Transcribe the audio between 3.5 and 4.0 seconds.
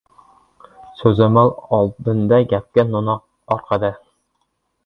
orqada.